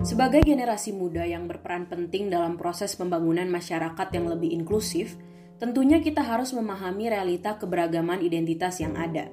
[0.00, 5.20] Sebagai generasi muda yang berperan penting dalam proses pembangunan masyarakat yang lebih inklusif,
[5.60, 9.28] tentunya kita harus memahami realita keberagaman identitas yang ada.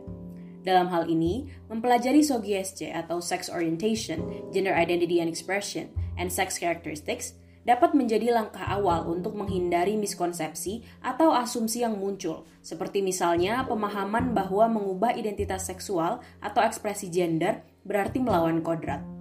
[0.67, 4.19] Dalam hal ini, mempelajari SOGSC atau Sex Orientation,
[4.51, 5.87] Gender Identity and Expression,
[6.19, 12.99] and Sex Characteristics dapat menjadi langkah awal untuk menghindari miskonsepsi atau asumsi yang muncul, seperti
[12.99, 19.16] misalnya pemahaman bahwa mengubah identitas seksual atau ekspresi gender berarti melawan kodrat.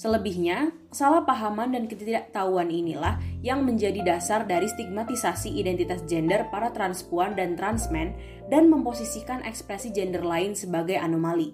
[0.00, 7.52] Selebihnya, kesalahpahaman dan ketidaktahuan inilah yang menjadi dasar dari stigmatisasi identitas gender para transpuan dan
[7.52, 8.16] transmen
[8.48, 11.52] dan memposisikan ekspresi gender lain sebagai anomali.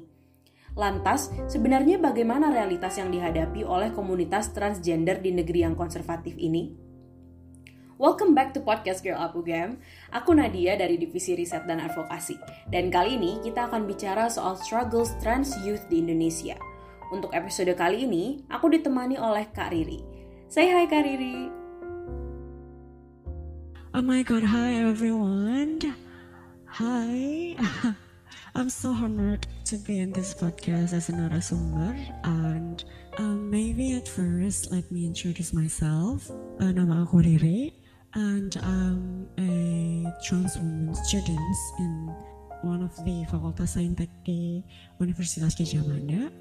[0.79, 6.71] Lantas, sebenarnya bagaimana realitas yang dihadapi oleh komunitas transgender di negeri yang konservatif ini?
[7.99, 9.83] Welcome back to podcast Girl Up UGM.
[10.15, 12.39] Aku Nadia dari Divisi Riset dan Advokasi.
[12.71, 16.55] Dan kali ini kita akan bicara soal struggles trans youth di Indonesia–
[17.11, 20.03] untuk episode kali ini, aku ditemani oleh Kak Riri.
[20.51, 21.51] Say hi Kak Riri.
[23.97, 25.81] Oh my god, hi everyone.
[26.69, 27.57] Hi.
[28.57, 31.93] I'm so honored to be in this podcast as a narasumber
[32.25, 32.81] and
[33.19, 36.29] um, maybe at first let me introduce myself.
[36.61, 37.77] Uh, nama aku Riri
[38.17, 39.53] and I'm a
[40.25, 41.93] trans woman student in
[42.65, 44.65] one of the Fakultas Saintek di
[45.01, 46.33] Universitas Gajah Mada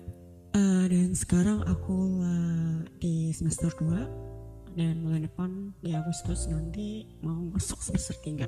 [0.56, 7.44] Uh, dan sekarang aku uh, di semester 2 dan mulai depan di Agustus nanti mau
[7.52, 8.48] masuk semester 3.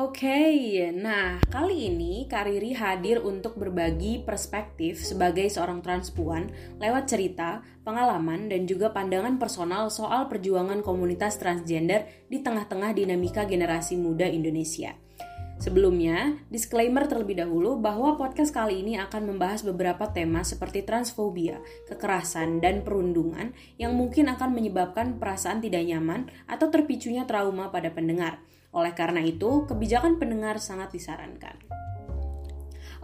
[0.00, 6.48] Oke, okay, nah kali ini Kariri hadir untuk berbagi perspektif sebagai seorang transpuan
[6.80, 14.00] lewat cerita, pengalaman, dan juga pandangan personal soal perjuangan komunitas transgender di tengah-tengah dinamika generasi
[14.00, 14.96] muda Indonesia.
[15.54, 22.58] Sebelumnya, disclaimer terlebih dahulu bahwa podcast kali ini akan membahas beberapa tema seperti transfobia, kekerasan,
[22.58, 28.42] dan perundungan yang mungkin akan menyebabkan perasaan tidak nyaman atau terpicunya trauma pada pendengar.
[28.74, 31.54] Oleh karena itu, kebijakan pendengar sangat disarankan.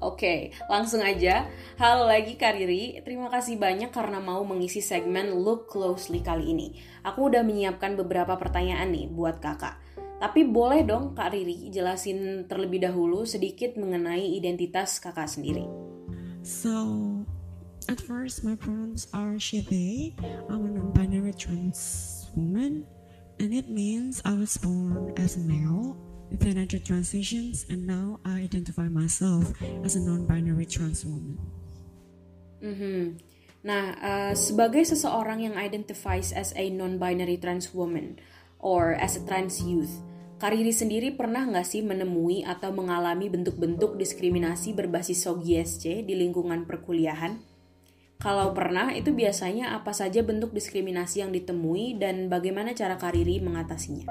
[0.01, 1.45] Oke, langsung aja.
[1.77, 6.73] Halo lagi Kariri, terima kasih banyak karena mau mengisi segmen Look Closely kali ini.
[7.05, 9.77] Aku udah menyiapkan beberapa pertanyaan nih buat kakak.
[10.21, 15.65] Tapi boleh dong Kak Riri jelasin terlebih dahulu sedikit mengenai identitas kakak sendiri.
[16.45, 16.77] So,
[17.89, 20.13] at first my pronouns are she they.
[20.53, 21.81] I'm a non-binary trans
[22.37, 22.85] woman
[23.41, 25.97] and it means I was born as a male
[26.31, 29.51] then entered transitions and now I identify myself
[29.83, 31.43] as a non-binary trans woman.
[32.63, 33.03] Mm -hmm.
[33.61, 38.17] Nah, uh, sebagai seseorang yang identifies as a non-binary trans woman
[38.63, 39.91] or as a trans youth,
[40.41, 47.37] Kariri sendiri pernah nggak sih menemui atau mengalami bentuk-bentuk diskriminasi berbasis SOGSC di lingkungan perkuliahan?
[48.17, 54.09] Kalau pernah, itu biasanya apa saja bentuk diskriminasi yang ditemui dan bagaimana cara Kariri mengatasinya?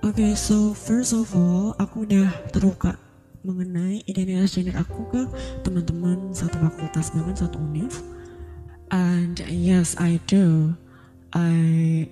[0.00, 2.96] Oke, okay, so first of all, aku udah terluka
[3.44, 5.22] mengenai identitas gender aku ke
[5.60, 8.00] teman-teman satu fakultas bahkan satu univ.
[8.88, 10.72] And yes, I do.
[11.36, 12.08] I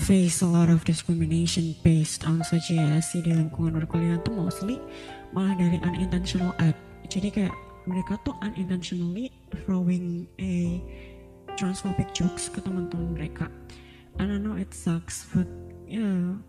[0.00, 4.80] face a lot of discrimination based on SJSC di lingkungan perkuliahan tuh mostly
[5.36, 6.80] malah dari unintentional act.
[7.12, 7.54] Jadi kayak
[7.86, 10.80] mereka tuh unintentionally throwing a
[11.60, 13.52] transphobic jokes ke teman-teman mereka.
[14.16, 15.46] And I know it sucks but
[15.84, 16.40] yeah.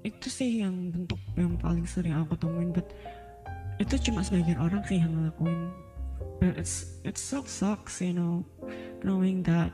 [0.00, 2.88] Itu sih yang bentuk yang paling sering aku temuin but
[3.76, 5.68] itu cuma sebagian orang sih yang ngelakuin.
[6.40, 8.48] But it's it so sucks you know
[9.04, 9.72] knowing that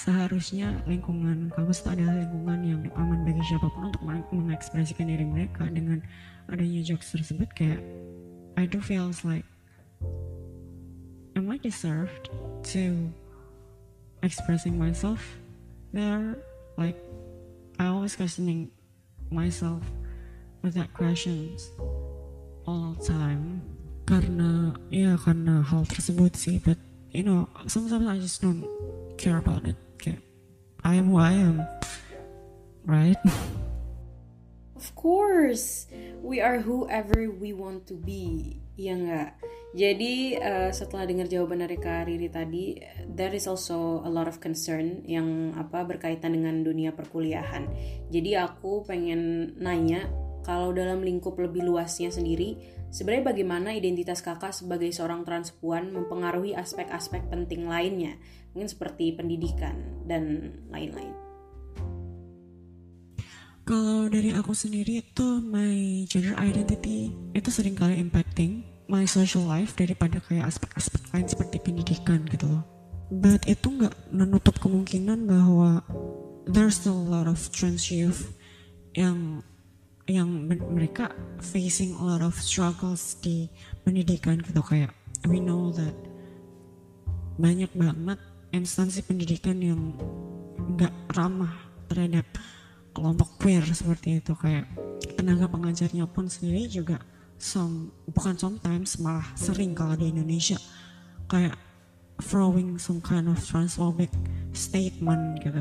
[0.00, 4.00] seharusnya lingkungan kampus itu adalah lingkungan yang aman bagi siapa pun untuk
[4.32, 6.00] mengekspresikan diri mereka dengan
[6.48, 7.52] adanya jokes tersebut.
[7.52, 7.84] Kayak
[8.56, 9.44] I do feels like
[11.36, 12.32] am I deserved
[12.72, 13.12] to
[14.24, 15.20] expressing myself
[15.92, 16.40] there?
[16.80, 16.96] Like
[17.76, 18.72] I always questioning
[19.28, 19.84] myself
[20.64, 21.68] with that questions
[22.64, 23.60] all time.
[24.08, 26.80] Karena ya karena hal tersebut sih but
[27.12, 28.64] you know sometimes I just don't
[29.20, 29.76] care about it.
[30.84, 31.62] I am who I am.
[32.84, 33.20] Right?
[34.76, 35.86] Of course.
[36.24, 38.56] We are whoever we want to be.
[38.80, 39.36] Ya enggak?
[39.76, 44.40] Jadi uh, setelah dengar jawaban dari Kak Riri tadi, there is also a lot of
[44.40, 47.68] concern yang apa berkaitan dengan dunia perkuliahan.
[48.08, 50.08] Jadi aku pengen nanya
[50.42, 52.56] kalau dalam lingkup lebih luasnya sendiri,
[52.90, 58.18] sebenarnya bagaimana identitas kakak sebagai seorang transpuan mempengaruhi aspek-aspek penting lainnya,
[58.52, 61.14] mungkin seperti pendidikan dan lain-lain.
[63.64, 69.78] Kalau dari aku sendiri itu my gender identity itu sering kali impacting my social life
[69.78, 75.82] daripada kayak aspek-aspek lain seperti pendidikan gitu loh but itu nggak menutup kemungkinan bahwa
[76.46, 78.38] there's a lot of trans youth
[78.94, 79.42] yang
[80.06, 80.39] yang
[80.80, 81.12] mereka
[81.44, 83.52] facing a lot of struggles di
[83.84, 84.64] pendidikan gitu.
[84.64, 84.96] Kayak
[85.28, 85.92] we know that
[87.36, 88.16] banyak banget
[88.56, 89.92] instansi pendidikan yang
[90.56, 91.52] nggak ramah
[91.84, 92.24] terhadap
[92.96, 94.32] kelompok queer seperti itu.
[94.32, 94.72] Kayak
[95.20, 96.96] tenaga pengajarnya pun sendiri juga
[97.36, 100.56] some bukan sometimes malah sering kalau di Indonesia.
[101.28, 101.60] Kayak
[102.24, 104.08] throwing some kind of transphobic
[104.56, 105.60] statement gitu.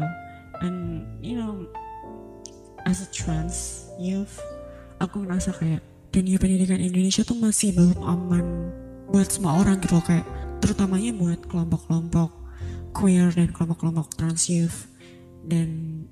[0.63, 1.67] And you know
[2.87, 4.39] as a trans youth
[4.99, 5.81] aku ngerasa kayak
[6.11, 8.45] dunia pendidikan Indonesia tuh masih belum aman
[9.09, 10.27] buat semua orang gitu kayak
[10.59, 12.29] terutamanya buat kelompok-kelompok
[12.93, 14.91] queer dan kelompok-kelompok trans youth
[15.47, 16.03] dan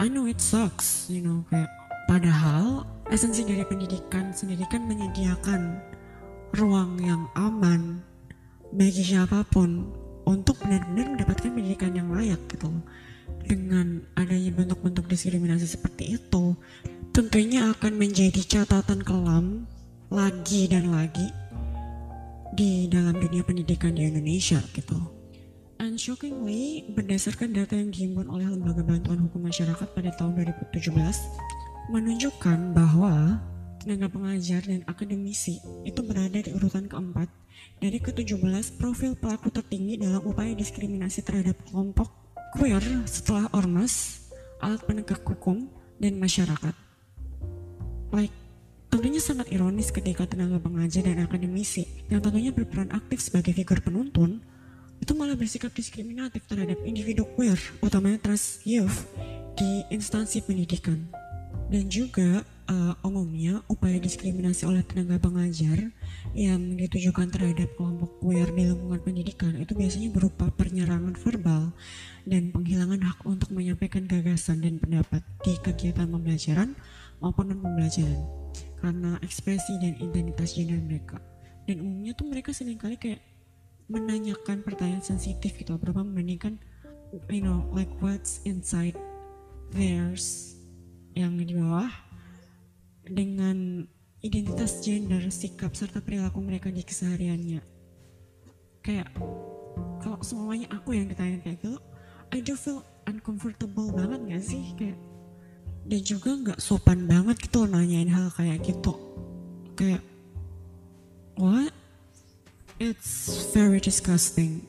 [0.00, 1.68] I know it sucks you know kayak
[2.08, 5.78] padahal esensi dari pendidikan sendiri kan menyediakan
[6.56, 8.00] ruang yang aman
[8.74, 9.90] bagi siapa pun
[10.26, 12.70] untuk benar-benar mendapatkan pendidikan yang layak gitu
[13.46, 16.54] dengan adanya bentuk-bentuk diskriminasi seperti itu
[17.10, 19.66] tentunya akan menjadi catatan kelam
[20.14, 21.26] lagi dan lagi
[22.54, 24.98] di dalam dunia pendidikan di Indonesia gitu.
[25.80, 30.36] And shockingly, berdasarkan data yang dihimpun oleh Lembaga Bantuan Hukum Masyarakat pada tahun
[30.70, 30.86] 2017,
[31.88, 33.40] menunjukkan bahwa
[33.80, 35.56] tenaga pengajar dan akademisi
[35.88, 37.32] itu berada di urutan keempat
[37.80, 42.12] dari ke-17 profil pelaku tertinggi dalam upaya diskriminasi terhadap kelompok
[42.52, 44.28] queer setelah ormas,
[44.60, 46.89] alat penegak hukum, dan masyarakat.
[48.10, 48.34] Like,
[48.90, 54.42] tentunya sangat ironis ketika tenaga pengajar dan akademisi yang tentunya berperan aktif sebagai figur penuntun
[55.00, 59.08] itu malah bersikap diskriminatif terhadap individu queer, utamanya trans youth,
[59.56, 61.08] di instansi pendidikan.
[61.70, 65.90] Dan juga uh, umumnya upaya diskriminasi oleh tenaga pengajar
[66.34, 71.70] yang ditujukan terhadap kelompok queer di lingkungan pendidikan itu biasanya berupa penyerangan verbal
[72.26, 76.74] dan penghilangan hak untuk menyampaikan gagasan dan pendapat di kegiatan pembelajaran
[77.20, 78.24] maupun non pembelajaran
[78.80, 81.20] karena ekspresi dan identitas gender mereka.
[81.68, 83.20] Dan umumnya tuh mereka sering kali kayak
[83.86, 86.56] menanyakan pertanyaan sensitif gitu berupa membandingkan
[87.28, 88.94] you know like what's inside
[89.74, 90.54] theirs
[91.18, 91.90] yang di bawah
[93.10, 93.84] dengan
[94.20, 97.60] identitas gender, sikap serta perilaku mereka di kesehariannya.
[98.84, 99.08] Kayak
[100.00, 101.80] kalau semuanya aku yang ditanya kayak gitu,
[102.30, 104.64] I do feel uncomfortable banget gak sih?
[104.76, 104.96] Kayak
[105.90, 108.94] dan juga nggak sopan banget gitu nanyain hal kayak gitu.
[109.74, 110.06] Kayak
[111.34, 111.74] what?
[112.78, 114.62] It's very disgusting.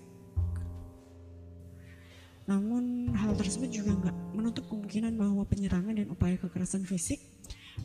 [2.50, 7.22] Namun hal tersebut juga nggak menutup kemungkinan bahwa penyerangan dan upaya kekerasan fisik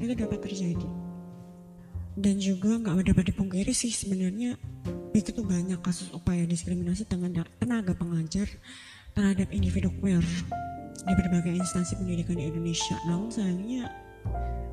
[0.00, 0.88] itu dapat terjadi.
[2.16, 4.56] Dan juga nggak dapat dipungkiri sih sebenarnya
[5.12, 8.48] begitu banyak kasus upaya diskriminasi tenaga pengajar
[9.12, 10.24] terhadap individu queer
[11.04, 12.96] di berbagai instansi pendidikan di Indonesia.
[13.04, 13.90] Namun sayangnya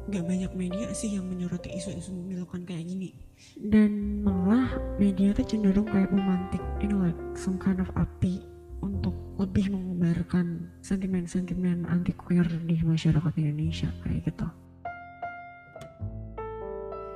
[0.07, 3.15] nggak banyak media sih yang menyoroti isu-isu memilukan kayak gini.
[3.59, 8.43] Dan malah media tuh cenderung kayak memantik, you know like some kind of api
[8.83, 14.47] untuk lebih mengubarkan sentimen-sentimen anti queer di masyarakat Indonesia kayak gitu.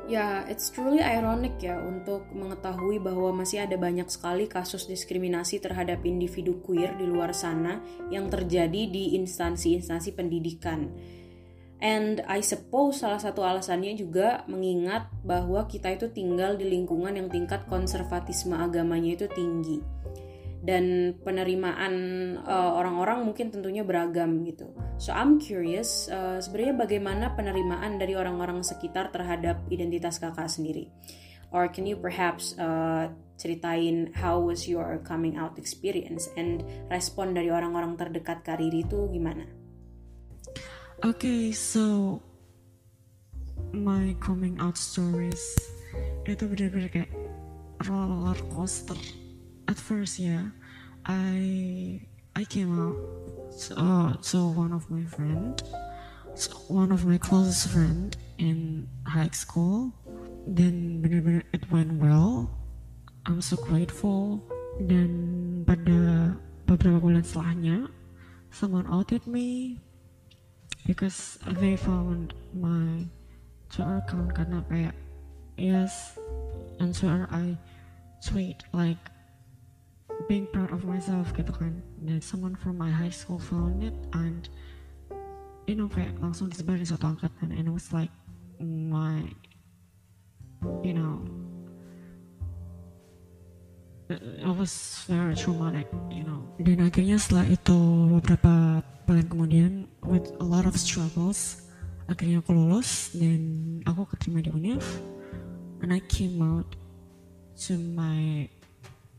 [0.07, 5.99] Ya, it's truly ironic ya untuk mengetahui bahwa masih ada banyak sekali kasus diskriminasi terhadap
[6.07, 10.87] individu queer di luar sana yang terjadi di instansi-instansi pendidikan.
[11.83, 17.27] And I suppose salah satu alasannya juga mengingat bahwa kita itu tinggal di lingkungan yang
[17.27, 19.96] tingkat konservatisme agamanya itu tinggi
[20.67, 21.95] dan penerimaan
[22.43, 24.75] uh, orang-orang mungkin tentunya beragam gitu.
[24.99, 30.91] So I'm curious uh, sebenarnya bagaimana penerimaan dari orang-orang sekitar terhadap identitas kakak sendiri.
[31.55, 33.07] Or can you perhaps uh,
[33.39, 39.47] ceritain how was your coming out experience and respon dari orang-orang terdekat Kariri itu gimana?
[40.99, 42.19] Okay, so
[43.71, 45.55] my coming out stories
[46.27, 47.11] itu benar-benar kayak
[47.87, 48.99] roller coaster
[49.67, 50.49] at first yeah
[51.05, 51.99] i
[52.35, 52.95] i came out
[53.75, 55.63] uh, so one of my friend
[56.67, 59.91] one of my closest friend in high school.
[60.45, 61.01] Then
[61.53, 62.49] it went well
[63.25, 64.39] I'm so grateful.
[64.77, 66.31] Dan pada
[66.69, 67.89] beberapa bulan setelahnya
[68.53, 69.81] someone outed me
[70.85, 73.03] because they found my
[73.73, 74.95] Twitter account karena kayak
[75.57, 76.15] yes
[76.77, 77.57] and Twitter I
[78.21, 79.01] tweet like
[80.25, 84.49] being proud of myself gitu kan dan someone from my high school found it and
[85.69, 88.09] you know kayak langsung disebar di satu angkatan and it was like
[88.59, 89.21] my
[90.81, 91.21] you know
[94.07, 96.39] I was very traumatic, you know.
[96.63, 97.75] Dan akhirnya setelah itu
[98.07, 101.67] beberapa bulan kemudian, with a lot of struggles,
[102.07, 105.03] akhirnya aku lulus dan aku keterima di UNIF.
[105.83, 106.79] And I came out
[107.67, 108.47] to my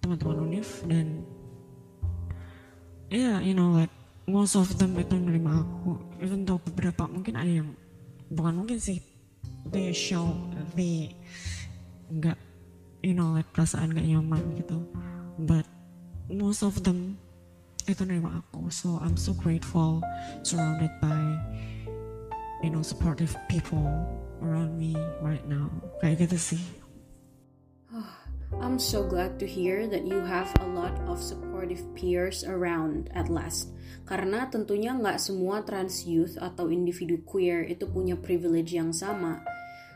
[0.09, 1.21] teman-teman UNIF dan
[3.13, 3.93] yeah, you know like
[4.25, 6.01] most of them itu menerima aku.
[6.25, 7.77] Even though beberapa mungkin ada yang
[8.33, 9.05] bukan mungkin sih
[9.69, 10.33] they show
[10.73, 11.13] they
[12.09, 12.41] nggak
[13.05, 14.81] you know like perasaan gak nyaman gitu.
[15.37, 15.69] But
[16.33, 17.21] most of them
[17.85, 18.73] itu nerima aku.
[18.73, 20.01] So I'm so grateful
[20.41, 21.21] surrounded by
[22.65, 23.85] you know supportive people
[24.41, 25.69] around me right now.
[26.01, 26.63] Kayak gitu sih
[28.57, 33.29] I'm so glad to hear that you have a lot of supportive peers around at
[33.29, 33.69] last.
[34.09, 39.45] Karena tentunya nggak semua trans youth atau individu queer itu punya privilege yang sama.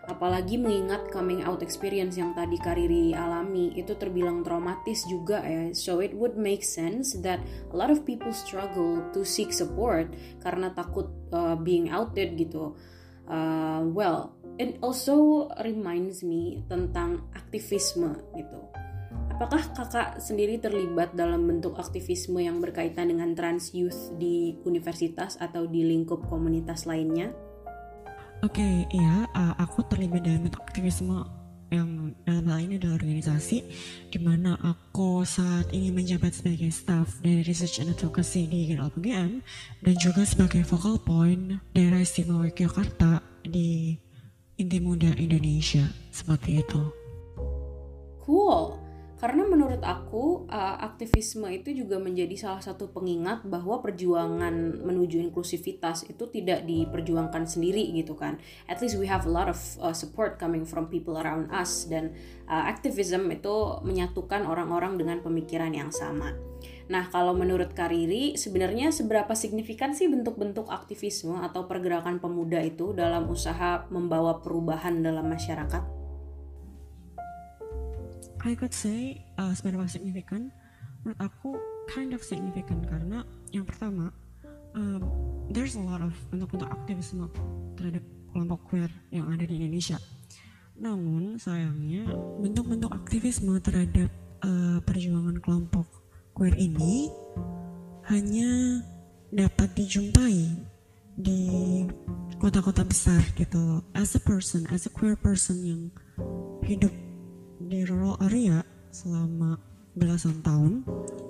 [0.05, 5.73] Apalagi mengingat coming out experience yang tadi Kariri alami itu terbilang traumatis juga ya.
[5.73, 7.41] So it would make sense that
[7.73, 10.13] a lot of people struggle to seek support
[10.45, 12.77] karena takut uh, being outed gitu.
[13.25, 18.61] Uh, well, it also reminds me tentang aktivisme gitu.
[19.33, 25.65] Apakah kakak sendiri terlibat dalam bentuk aktivisme yang berkaitan dengan trans youth di universitas atau
[25.67, 27.33] di lingkup komunitas lainnya?
[28.43, 31.43] Oke, okay, iya, uh, aku terlibat dalam bentuk aktivisme
[31.73, 33.59] yang dalam hal ini adalah organisasi
[34.13, 39.41] di mana aku saat ini menjabat sebagai staff dari Research and Advocacy di GLPGM
[39.81, 43.97] dan juga sebagai focal point daerah istimewa Yogyakarta di
[44.61, 46.81] Inti Muda Indonesia seperti itu.
[48.21, 48.77] Cool.
[49.23, 56.11] Karena menurut aku uh, aktivisme itu juga menjadi salah satu pengingat bahwa perjuangan menuju inklusivitas
[56.11, 58.43] itu tidak diperjuangkan sendiri gitu kan.
[58.67, 62.19] At least we have a lot of uh, support coming from people around us dan
[62.51, 66.35] uh, aktivisme itu menyatukan orang-orang dengan pemikiran yang sama.
[66.91, 73.31] Nah, kalau menurut Kariri, sebenarnya seberapa signifikan sih bentuk-bentuk aktivisme atau pergerakan pemuda itu dalam
[73.31, 76.03] usaha membawa perubahan dalam masyarakat?
[78.43, 80.51] I could say uh, seberapa signifikan
[81.07, 81.55] menurut aku
[81.87, 83.23] kind of significant karena
[83.55, 84.11] yang pertama
[84.75, 85.03] um,
[85.47, 87.31] there's a lot of bentuk-bentuk aktivisme
[87.79, 88.03] terhadap
[88.35, 89.99] kelompok queer yang ada di Indonesia
[90.75, 92.11] namun sayangnya
[92.43, 94.11] bentuk-bentuk aktivisme terhadap
[94.43, 96.02] uh, perjuangan kelompok
[96.33, 97.13] queer ini
[98.09, 98.81] hanya
[99.33, 100.49] dapat dijumpai
[101.17, 101.41] di
[102.41, 105.83] kota-kota besar gitu as a person as a queer person yang
[106.65, 106.91] hidup
[107.63, 109.61] di rural area selama
[109.95, 110.83] belasan tahun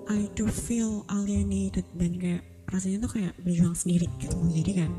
[0.07, 4.93] I do feel alienated dan kayak rasanya tuh kayak berjuang sendiri gitu jadi kan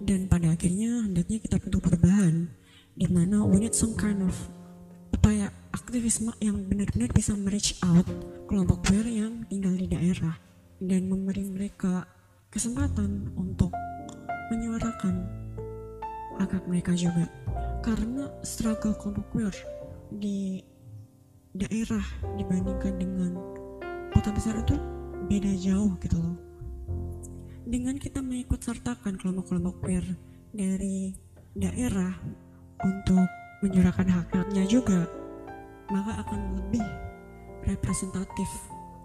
[0.00, 2.48] dan pada akhirnya hendaknya kita butuh perubahan
[2.96, 4.32] di mana we need some kind of
[5.14, 8.06] upaya aktivisme yang benar-benar bisa reach out
[8.46, 10.34] kelompok queer yang tinggal di daerah
[10.80, 12.06] dan memberi mereka
[12.50, 13.70] kesempatan untuk
[14.50, 15.40] menyuarakan
[16.40, 17.28] hak mereka juga.
[17.80, 19.54] Karena struggle kelompok queer
[20.12, 20.60] di
[21.54, 22.02] daerah
[22.36, 23.32] dibandingkan dengan
[24.12, 24.76] kota besar itu
[25.30, 26.36] beda jauh gitu loh.
[27.70, 30.04] Dengan kita mengikut sertakan kelompok-kelompok queer
[30.50, 31.14] dari
[31.54, 32.14] daerah
[32.82, 35.04] untuk menyuarakan hak-haknya juga
[35.90, 36.86] maka akan lebih
[37.66, 38.48] representatif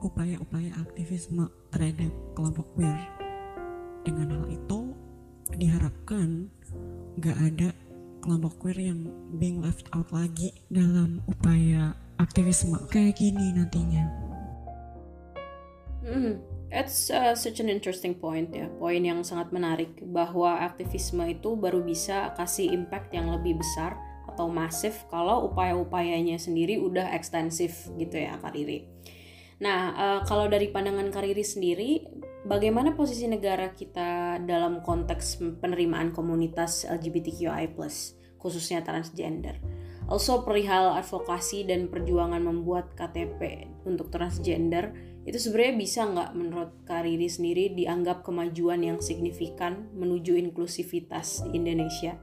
[0.05, 2.99] upaya-upaya aktivisme terhadap kelompok queer
[4.05, 4.79] dengan hal itu
[5.57, 6.47] diharapkan
[7.17, 7.69] gak ada
[8.21, 14.05] kelompok queer yang being left out lagi dalam upaya aktivisme kayak gini nantinya.
[16.05, 16.37] Hmm,
[16.69, 21.81] it's uh, such an interesting point ya, poin yang sangat menarik bahwa aktivisme itu baru
[21.81, 23.97] bisa kasih impact yang lebih besar
[24.35, 28.91] atau masif kalau upaya-upayanya sendiri udah ekstensif gitu ya Kariri.
[29.63, 32.03] Nah, uh, kalau dari pandangan Kariri sendiri,
[32.43, 37.71] bagaimana posisi negara kita dalam konteks penerimaan komunitas LGBTQI+,
[38.35, 39.55] khususnya transgender?
[40.05, 44.93] Also perihal advokasi dan perjuangan membuat KTP untuk transgender
[45.25, 52.21] itu sebenarnya bisa nggak menurut Kariri sendiri dianggap kemajuan yang signifikan menuju inklusivitas Indonesia?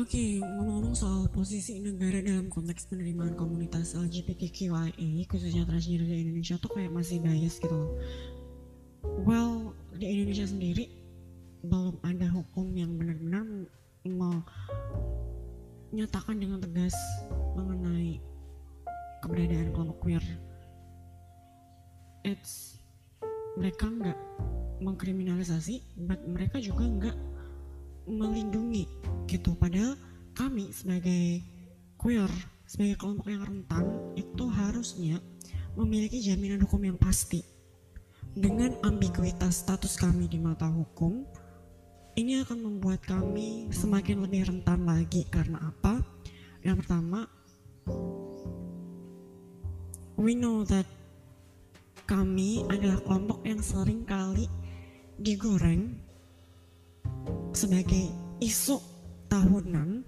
[0.00, 6.56] Oke, okay, ngomong-ngomong soal posisi negara dalam konteks penerimaan komunitas LGBTQIA, khususnya transgender di Indonesia
[6.56, 7.92] tuh kayak masih bias gitu
[9.28, 10.88] Well, di Indonesia sendiri
[11.60, 13.44] belum ada hukum yang benar-benar
[14.08, 14.40] mau
[15.92, 16.96] nyatakan dengan tegas
[17.52, 18.16] mengenai
[19.20, 20.24] keberadaan kelompok queer.
[22.24, 22.80] It's
[23.60, 24.18] mereka nggak
[24.80, 27.31] mengkriminalisasi, but mereka juga nggak
[28.06, 28.86] melindungi
[29.28, 29.54] gitu.
[29.56, 29.94] Padahal
[30.32, 31.42] kami sebagai
[32.00, 32.30] queer,
[32.66, 33.84] sebagai kelompok yang rentan
[34.18, 35.20] itu harusnya
[35.76, 37.44] memiliki jaminan hukum yang pasti.
[38.32, 41.20] Dengan ambiguitas status kami di mata hukum,
[42.16, 46.00] ini akan membuat kami semakin lebih rentan lagi karena apa?
[46.64, 47.28] Yang pertama,
[50.16, 50.88] we know that
[52.08, 54.48] kami adalah kelompok yang sering kali
[55.20, 55.96] digoreng
[57.52, 58.08] sebagai
[58.40, 58.80] isu
[59.28, 60.00] tahunan.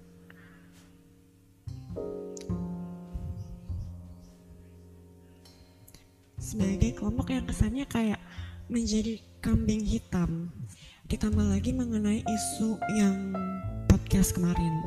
[6.40, 8.20] Sebagai kelompok yang kesannya kayak
[8.68, 10.48] menjadi kambing hitam.
[11.08, 13.36] Ditambah lagi mengenai isu yang
[13.92, 14.80] podcast kemarin.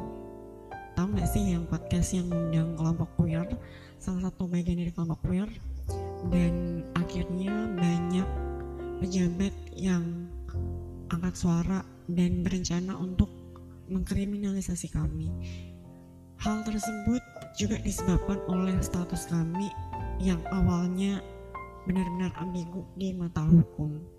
[0.98, 3.46] Tahu nggak sih yang podcast yang undang kelompok queer?
[4.02, 5.50] Salah satu bagian dari kelompok queer.
[6.34, 8.28] Dan akhirnya banyak
[8.98, 10.26] pejabat yang
[11.14, 13.30] angkat suara dan berencana untuk
[13.88, 15.32] mengkriminalisasi kami
[16.40, 17.24] hal tersebut
[17.56, 19.72] juga disebabkan oleh status kami
[20.20, 21.24] yang awalnya
[21.88, 24.18] benar-benar ambigu di mata hukum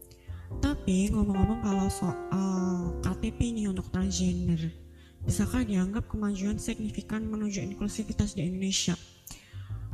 [0.57, 4.73] tapi ngomong-ngomong kalau soal KTP ini untuk transgender,
[5.21, 8.97] bisakah dianggap kemajuan signifikan menuju inklusivitas di Indonesia?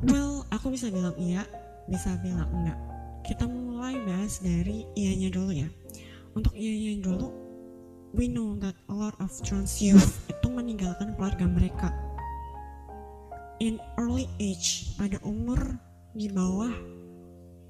[0.06, 1.42] Well, aku bisa bilang iya,
[1.90, 2.78] bisa bilang enggak.
[3.26, 5.66] Kita mulai bahas dari ianya dulu ya.
[6.38, 7.43] Untuk ianya dulu,
[8.14, 11.90] we know that a lot of trans youth itu meninggalkan keluarga mereka.
[13.58, 15.58] In early age pada umur
[16.14, 16.70] di bawah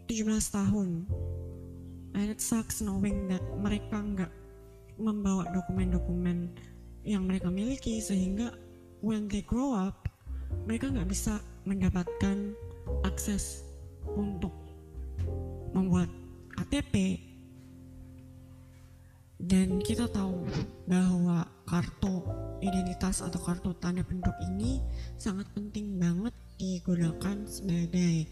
[0.05, 1.09] 17 tahun
[2.13, 4.33] and it sucks knowing that mereka nggak
[5.01, 6.53] membawa dokumen-dokumen
[7.09, 8.53] yang mereka miliki sehingga
[9.01, 10.13] when they grow up
[10.69, 12.53] mereka nggak bisa mendapatkan
[13.09, 13.65] akses
[14.13, 14.53] untuk
[15.73, 16.13] membuat
[16.53, 17.17] KTP
[19.45, 20.41] dan kita tahu
[20.89, 22.25] bahwa kartu
[22.65, 24.81] identitas atau kartu tanda penduduk ini
[25.21, 28.25] sangat penting banget digunakan sebagai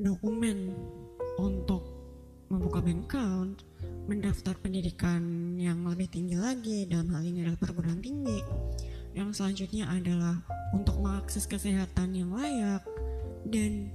[0.00, 0.72] dokumen
[1.36, 1.84] untuk
[2.48, 3.56] membuka bank account,
[4.08, 8.42] mendaftar pendidikan yang lebih tinggi lagi, dalam hal ini adalah perguruan tinggi.
[9.14, 10.40] Yang selanjutnya adalah
[10.72, 12.82] untuk mengakses kesehatan yang layak
[13.46, 13.92] dan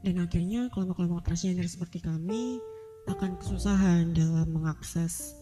[0.00, 2.56] dan akhirnya kelompok-kelompok transgender seperti kami
[3.10, 5.34] akan kesusahan dalam mengakses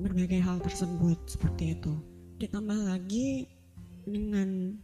[0.00, 1.92] berbagai hal tersebut seperti itu.
[2.40, 3.52] Ditambah lagi
[4.08, 4.80] dengan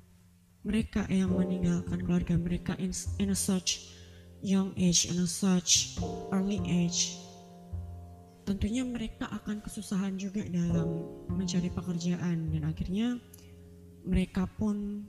[0.60, 3.96] mereka yang meninggalkan keluarga mereka in, in a such
[4.44, 5.96] young age and such
[6.34, 7.16] early age
[8.46, 11.02] tentunya mereka akan kesusahan juga dalam
[11.34, 13.18] mencari pekerjaan dan akhirnya
[14.06, 15.02] mereka pun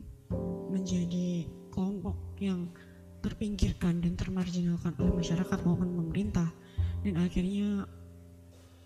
[0.74, 2.74] menjadi kelompok yang
[3.28, 6.48] terpinggirkan dan termarginalkan oleh masyarakat maupun pemerintah.
[7.04, 7.84] Dan akhirnya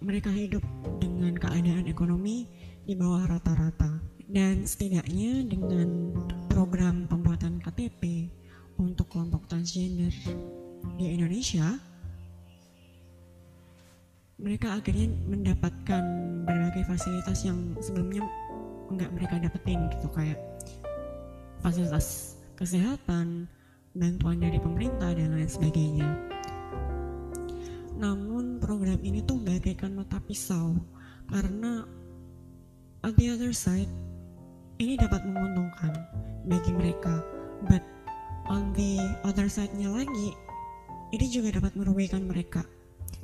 [0.02, 0.66] mereka hidup
[0.98, 2.50] dengan keadaan ekonomi
[2.84, 4.02] di bawah rata-rata.
[4.32, 6.16] Dan setidaknya dengan
[6.50, 8.32] program pembuatan KTP
[8.80, 10.12] untuk kelompok transgender
[10.98, 11.78] di Indonesia,
[14.42, 16.04] mereka akhirnya mendapatkan
[16.50, 18.26] berbagai fasilitas yang sebelumnya
[18.90, 20.40] nggak mereka dapetin gitu kayak
[21.62, 23.46] fasilitas kesehatan,
[23.92, 26.10] bantuan dari pemerintah dan lain sebagainya.
[28.00, 30.80] Namun program ini tuh bagaikan mata pisau.
[31.28, 31.86] Karena
[33.04, 33.92] on the other side
[34.82, 35.94] ini dapat menguntungkan
[36.50, 37.22] bagi mereka,
[37.70, 37.84] but
[38.50, 40.34] on the other side-nya lagi
[41.12, 42.66] ini juga dapat merugikan mereka.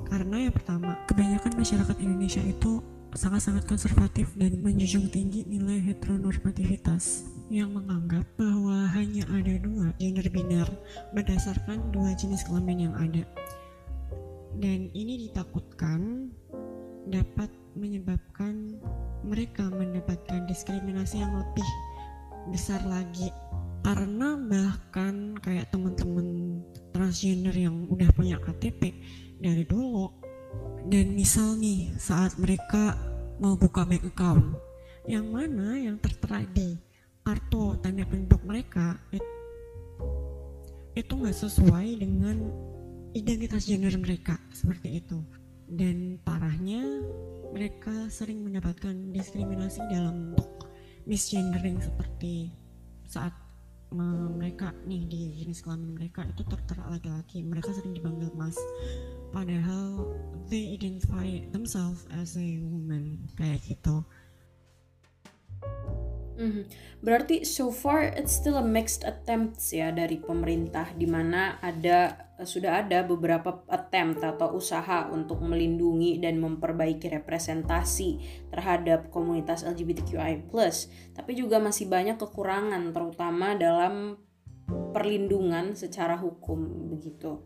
[0.06, 2.78] Karena yang pertama kebanyakan masyarakat Indonesia itu
[3.16, 10.68] sangat-sangat konservatif dan menjunjung tinggi nilai heteronormativitas yang menganggap bahwa hanya ada dua gender biner
[11.16, 13.24] berdasarkan dua jenis kelamin yang ada.
[14.60, 16.28] Dan ini ditakutkan
[17.08, 18.76] dapat menyebabkan
[19.24, 21.68] mereka mendapatkan diskriminasi yang lebih
[22.52, 23.32] besar lagi.
[23.80, 26.60] Karena bahkan kayak teman-teman
[26.92, 28.92] transgender yang udah punya KTP
[29.40, 30.12] dari dulu
[30.88, 32.98] dan misal nih saat mereka
[33.38, 34.56] mau buka bank account
[35.06, 36.87] yang mana yang tertera di
[37.28, 39.20] kartu tanda penduduk mereka it,
[40.96, 42.40] itu nggak sesuai dengan
[43.12, 45.20] identitas gender mereka seperti itu.
[45.68, 46.80] Dan parahnya
[47.52, 50.72] mereka sering mendapatkan diskriminasi dalam bentuk
[51.04, 52.48] misgendering seperti
[53.04, 53.36] saat
[54.32, 57.44] mereka nih di jenis kelamin mereka itu tertera laki-laki.
[57.44, 58.56] Mereka sering dipanggil mas.
[59.36, 60.16] Padahal
[60.48, 64.00] they identify themselves as a woman kayak gitu
[66.38, 66.70] Mm,
[67.02, 72.86] berarti so far it's still a mixed attempts ya dari pemerintah di mana ada sudah
[72.86, 78.22] ada beberapa attempt atau usaha untuk melindungi dan memperbaiki representasi
[78.54, 80.46] terhadap komunitas LGBTQI+,
[81.18, 84.22] tapi juga masih banyak kekurangan terutama dalam
[84.94, 87.42] perlindungan secara hukum begitu.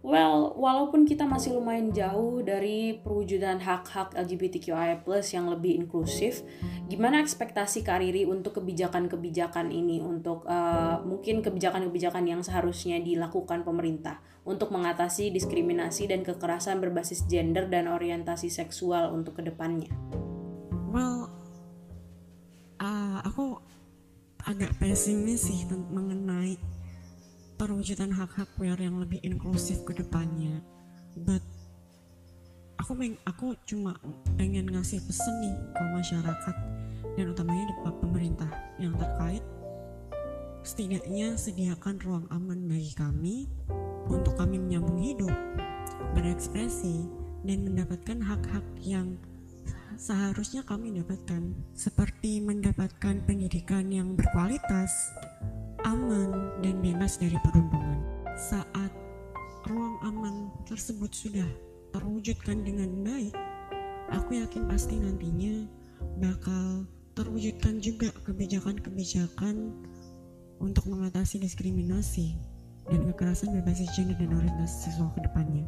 [0.00, 6.40] Well, walaupun kita masih lumayan jauh dari perwujudan hak-hak LGBTQIA+ yang lebih inklusif,
[6.88, 14.72] gimana ekspektasi Kariri untuk kebijakan-kebijakan ini, untuk uh, mungkin kebijakan-kebijakan yang seharusnya dilakukan pemerintah untuk
[14.72, 19.92] mengatasi diskriminasi dan kekerasan berbasis gender dan orientasi seksual untuk ke depannya?
[20.88, 21.28] Well,
[22.80, 23.60] uh, aku
[24.48, 26.79] agak pesimis sih mengenai
[27.60, 30.64] perwujudan hak-hak queer yang lebih inklusif ke depannya.
[31.12, 31.44] But
[32.80, 34.00] aku peng aku cuma
[34.40, 36.56] pengen ngasih pesan nih ke masyarakat
[37.20, 38.48] dan utamanya di pemerintah.
[38.80, 39.44] Yang terkait
[40.64, 43.44] setidaknya sediakan ruang aman bagi kami
[44.08, 45.36] untuk kami menyambung hidup
[46.16, 47.04] berekspresi
[47.44, 49.20] dan mendapatkan hak-hak yang
[50.00, 51.52] seharusnya kami dapatkan.
[51.76, 55.12] Seperti mendapatkan pendidikan yang berkualitas
[56.10, 58.02] aman dan bebas dari perundungan.
[58.34, 58.90] Saat
[59.70, 61.46] ruang aman tersebut sudah
[61.94, 63.30] terwujudkan dengan baik,
[64.10, 65.70] aku yakin pasti nantinya
[66.18, 66.82] bakal
[67.14, 69.70] terwujudkan juga kebijakan-kebijakan
[70.58, 72.34] untuk mengatasi diskriminasi
[72.90, 75.62] dan kekerasan berbasis gender dan orientasi seksual ke depannya.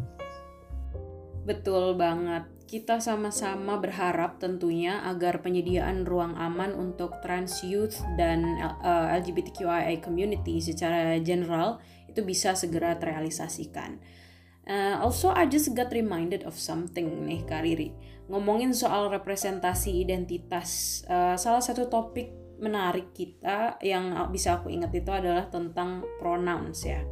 [1.43, 2.47] Betul banget.
[2.71, 10.01] Kita sama-sama berharap tentunya agar penyediaan ruang aman untuk trans youth dan uh, eh, LGBTQIA
[10.01, 14.01] community secara general itu bisa segera terrealisasikan.
[14.63, 17.91] Uh, also, I just got reminded of something nih Kak Riri.
[18.31, 22.31] Ngomongin soal representasi identitas, uh, salah satu topik
[22.63, 27.03] menarik kita yang bisa aku ingat itu adalah tentang pronouns ya.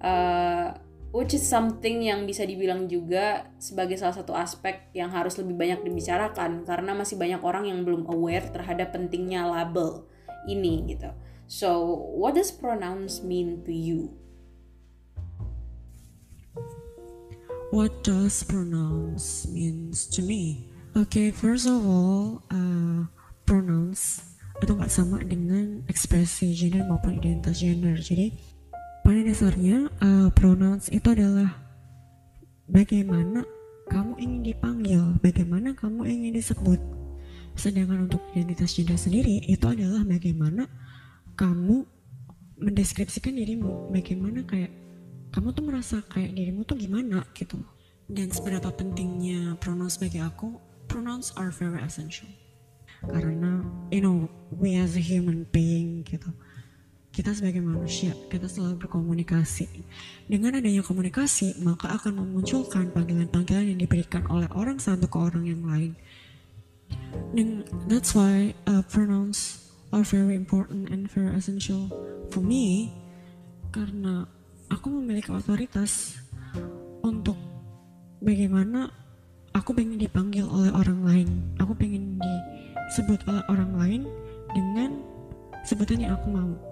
[0.00, 0.72] Uh,
[1.12, 5.84] which is something yang bisa dibilang juga sebagai salah satu aspek yang harus lebih banyak
[5.84, 10.08] dibicarakan karena masih banyak orang yang belum aware terhadap pentingnya label
[10.48, 11.12] ini gitu.
[11.44, 11.84] So,
[12.16, 14.16] what does pronouns mean to you?
[17.72, 20.72] What does pronouns means to me?
[20.96, 23.08] Okay, first of all, uh,
[23.44, 27.96] pronouns itu nggak sama dengan ekspresi gender maupun identitas gender.
[27.96, 28.51] Jadi
[29.02, 31.50] pada dasarnya uh, pronouns itu adalah
[32.70, 33.42] bagaimana
[33.90, 36.78] kamu ingin dipanggil, bagaimana kamu ingin disebut.
[37.58, 40.70] Sedangkan untuk identitas gender sendiri itu adalah bagaimana
[41.34, 41.82] kamu
[42.62, 44.70] mendeskripsikan dirimu, bagaimana kayak
[45.34, 47.58] kamu tuh merasa kayak dirimu tuh gimana gitu.
[48.06, 52.30] Dan seberapa pentingnya pronouns bagi aku, pronouns are very essential.
[53.02, 56.30] Karena you know we as a human being gitu
[57.12, 59.68] kita sebagai manusia kita selalu berkomunikasi.
[60.24, 65.60] Dengan adanya komunikasi maka akan memunculkan panggilan-panggilan yang diberikan oleh orang satu ke orang yang
[65.60, 65.92] lain.
[67.36, 71.92] Dan that's why uh, pronouns are very important and very essential
[72.32, 72.88] for me
[73.76, 74.24] karena
[74.72, 76.16] aku memiliki otoritas
[77.04, 77.36] untuk
[78.24, 78.88] bagaimana
[79.52, 81.28] aku pengen dipanggil oleh orang lain.
[81.60, 82.16] Aku pengen
[82.88, 84.02] disebut oleh orang lain
[84.56, 84.96] dengan
[85.68, 86.71] sebutan yang aku mau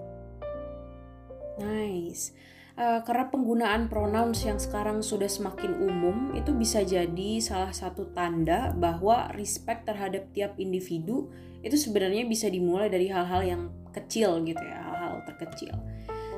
[1.59, 2.31] Nice.
[2.79, 8.71] Uh, karena penggunaan pronouns yang sekarang sudah semakin umum itu bisa jadi salah satu tanda
[8.71, 11.27] bahwa respect terhadap tiap individu
[11.61, 15.75] itu sebenarnya bisa dimulai dari hal-hal yang kecil gitu ya, hal-hal terkecil.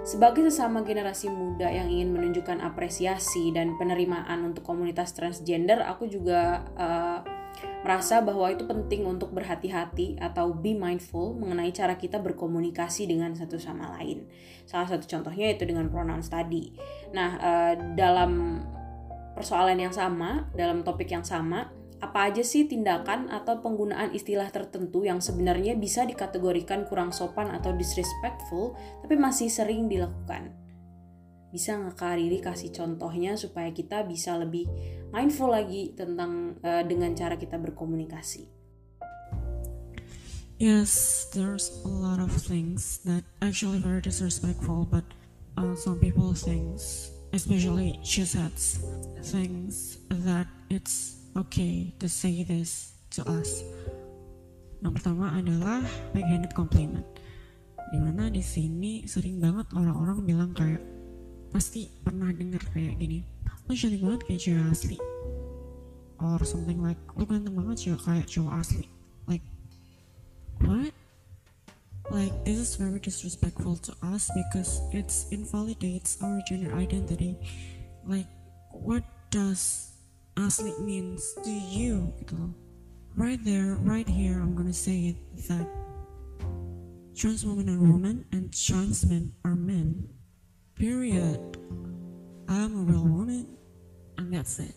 [0.04, 6.68] Sebagai sesama generasi muda yang ingin menunjukkan apresiasi dan penerimaan untuk komunitas transgender, aku juga
[6.76, 7.24] uh,
[7.84, 13.60] merasa bahwa itu penting untuk berhati-hati atau be mindful mengenai cara kita berkomunikasi dengan satu
[13.60, 14.24] sama lain.
[14.64, 16.72] Salah satu contohnya itu dengan pronouns tadi.
[17.12, 18.64] Nah, uh, dalam
[19.36, 21.68] persoalan yang sama, dalam topik yang sama,
[22.00, 27.76] apa aja sih tindakan atau penggunaan istilah tertentu yang sebenarnya bisa dikategorikan kurang sopan atau
[27.76, 30.63] disrespectful, tapi masih sering dilakukan?
[31.54, 34.66] Bisa Kak Riri kasih contohnya supaya kita bisa lebih
[35.14, 38.50] mindful lagi tentang uh, dengan cara kita berkomunikasi.
[40.58, 45.06] Yes, there's a lot of things that actually very disrespectful, but
[45.58, 48.82] uh, some people thinks, especially cheeseheads,
[49.22, 53.62] things that it's okay to say this to us.
[54.82, 55.86] Yang pertama adalah
[56.16, 57.06] backhanded compliment.
[57.94, 60.93] Di mana di sini sering banget orang-orang bilang kayak
[61.54, 63.22] pasti pernah denger kayak gini
[63.70, 64.98] lo cantik banget kayak cewek asli.
[66.20, 68.86] Or something like lo ganteng banget cewek kayak cowok asli.
[69.30, 69.46] Like
[70.66, 70.92] what?
[72.12, 77.40] Like this is very disrespectful to us because it's invalidates our gender identity.
[78.04, 78.28] Like
[78.76, 79.94] what does
[80.36, 82.12] asli means to you?
[82.20, 82.52] Gitu
[83.14, 85.70] right there right here I'm gonna say it that
[87.14, 90.10] trans women are women and trans men are men.
[90.76, 91.40] Period.
[92.50, 93.46] I'm a real woman
[94.18, 94.76] and that's it.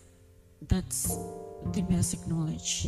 [0.67, 1.13] That's
[1.73, 2.87] the basic knowledge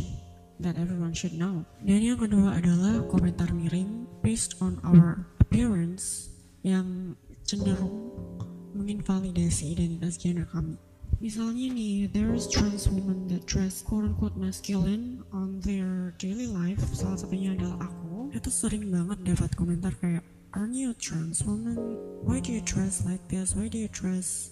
[0.59, 1.65] that everyone should know.
[1.81, 6.29] Dan yang kedua adalah komentar miring based on our appearance
[6.61, 7.15] yang
[7.47, 8.13] cenderung
[8.75, 10.77] menginvalidasi identitas gender kami.
[11.19, 16.79] Misalnya nih, there is trans women that dress quote-unquote masculine on their daily life.
[16.95, 18.31] Salah satunya adalah aku.
[18.31, 21.77] Itu sering banget dapat komentar kayak, Aren't you a trans woman?
[22.25, 23.55] Why do you dress like this?
[23.55, 24.49] Why do you dress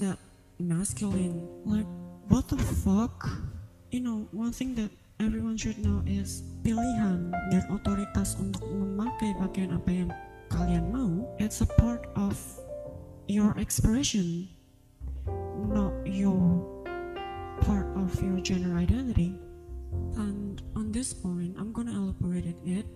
[0.00, 0.18] that
[0.58, 1.48] masculine?
[1.64, 1.86] Like,
[2.28, 3.28] what the fuck?
[3.90, 9.76] You know, one thing that everyone should know is pilihan dan otoritas untuk memakai pakaian
[9.76, 10.10] apa yang
[10.48, 12.34] kalian mau, it's a part of
[13.28, 14.48] your expression
[15.70, 16.82] not your
[17.62, 19.38] part of your gender identity.
[20.16, 22.86] And on this point, I'm gonna elaborate it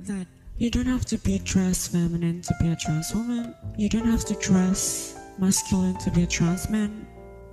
[0.00, 3.54] that you don't have to be dressed feminine to be a trans woman.
[3.76, 7.06] You don't have to dress masculine to be a trans man.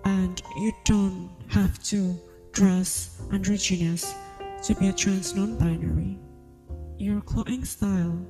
[0.05, 2.15] And you don't have to
[2.51, 4.13] dress androgynous
[4.63, 6.19] to be a trans non-binary.
[6.97, 8.23] Your clothing style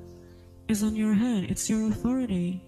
[0.69, 1.45] is on your head.
[1.49, 2.63] It's your authority.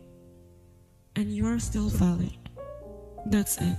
[1.16, 2.36] And you are still valid.
[3.28, 3.78] That's it.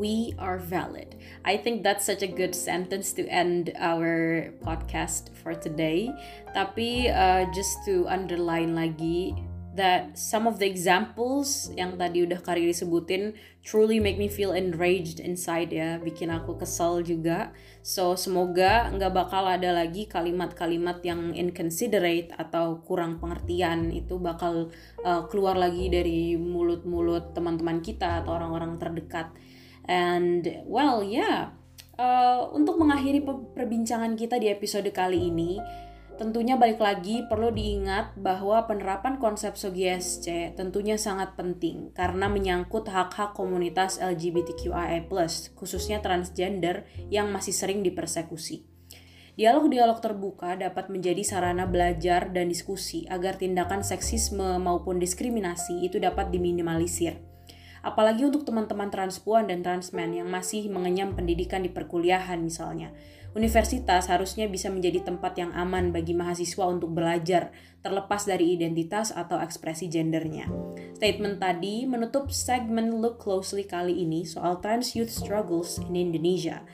[0.00, 1.20] We are valid.
[1.44, 6.08] I think that's such a good sentence to end our podcast for today.
[6.56, 9.36] Tapi uh, just to underline lagi,
[9.76, 15.20] that some of the examples yang tadi udah Kariri sebutin truly make me feel enraged
[15.20, 17.52] inside ya, bikin aku kesel juga.
[17.84, 24.72] So semoga nggak bakal ada lagi kalimat-kalimat yang inconsiderate atau kurang pengertian itu bakal
[25.04, 29.28] uh, keluar lagi dari mulut-mulut teman-teman kita atau orang-orang terdekat.
[29.88, 31.56] And well yeah,
[31.96, 33.24] uh, untuk mengakhiri
[33.56, 35.60] perbincangan kita di episode kali ini
[36.20, 43.32] Tentunya balik lagi perlu diingat bahwa penerapan konsep SOGSC tentunya sangat penting karena menyangkut hak-hak
[43.32, 45.08] komunitas LGBTQIA+,
[45.56, 48.68] khususnya transgender yang masih sering dipersekusi.
[49.40, 56.28] Dialog-dialog terbuka dapat menjadi sarana belajar dan diskusi agar tindakan seksisme maupun diskriminasi itu dapat
[56.28, 57.29] diminimalisir.
[57.80, 62.92] Apalagi untuk teman-teman transpuan dan transmen yang masih mengenyam pendidikan di perkuliahan misalnya
[63.30, 69.38] Universitas harusnya bisa menjadi tempat yang aman bagi mahasiswa untuk belajar, terlepas dari identitas atau
[69.38, 70.50] ekspresi gendernya.
[70.98, 76.66] Statement tadi menutup segmen Look Closely kali ini soal trans youth struggles in Indonesia.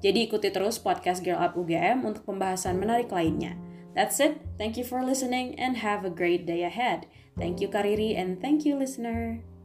[0.00, 3.60] Jadi ikuti terus podcast Girl Up UGM untuk pembahasan menarik lainnya.
[3.92, 4.40] That's it.
[4.56, 7.04] Thank you for listening and have a great day ahead.
[7.36, 9.57] Thank you Kariri and thank you listener.